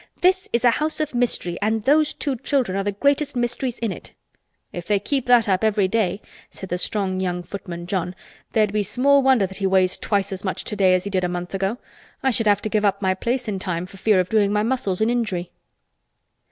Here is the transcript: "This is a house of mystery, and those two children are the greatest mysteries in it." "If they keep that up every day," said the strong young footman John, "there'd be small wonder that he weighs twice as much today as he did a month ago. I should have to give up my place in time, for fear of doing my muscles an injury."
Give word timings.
"This 0.21 0.49
is 0.51 0.65
a 0.65 0.71
house 0.71 0.99
of 0.99 1.13
mystery, 1.13 1.59
and 1.61 1.83
those 1.83 2.11
two 2.15 2.35
children 2.37 2.75
are 2.75 2.83
the 2.83 2.91
greatest 2.91 3.35
mysteries 3.35 3.77
in 3.77 3.91
it." 3.91 4.13
"If 4.73 4.87
they 4.87 4.97
keep 4.97 5.27
that 5.27 5.47
up 5.47 5.63
every 5.63 5.87
day," 5.87 6.21
said 6.49 6.69
the 6.69 6.79
strong 6.79 7.19
young 7.19 7.43
footman 7.43 7.85
John, 7.85 8.15
"there'd 8.53 8.73
be 8.73 8.81
small 8.81 9.21
wonder 9.21 9.45
that 9.45 9.57
he 9.57 9.67
weighs 9.67 9.99
twice 9.99 10.31
as 10.31 10.43
much 10.43 10.63
today 10.63 10.95
as 10.95 11.03
he 11.03 11.11
did 11.11 11.23
a 11.23 11.29
month 11.29 11.53
ago. 11.53 11.77
I 12.23 12.31
should 12.31 12.47
have 12.47 12.63
to 12.63 12.69
give 12.69 12.83
up 12.83 13.03
my 13.03 13.13
place 13.13 13.47
in 13.47 13.59
time, 13.59 13.85
for 13.85 13.97
fear 13.97 14.19
of 14.19 14.29
doing 14.29 14.51
my 14.51 14.63
muscles 14.63 15.01
an 15.01 15.11
injury." 15.11 15.51